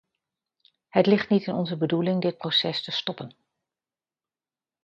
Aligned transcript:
Het 0.89 1.05
ligt 1.05 1.29
niet 1.29 1.47
in 1.47 1.53
onze 1.53 1.77
bedoeling 1.77 2.21
dit 2.21 2.37
proces 2.37 2.83
te 2.83 2.91
stoppen. 2.91 3.35